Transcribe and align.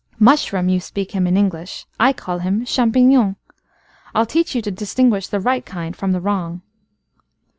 Mushroom 0.17 0.67
you 0.67 0.79
spik 0.79 1.11
him 1.11 1.27
English,I 1.27 2.11
call 2.11 2.39
him 2.39 2.65
champignon:I 2.65 4.19
'll 4.19 4.25
teach 4.25 4.55
you 4.55 4.61
to 4.63 4.71
distinguishThe 4.71 5.45
right 5.45 5.63
kind 5.63 5.95
from 5.95 6.11
the 6.11 6.19
wrong." 6.19 6.63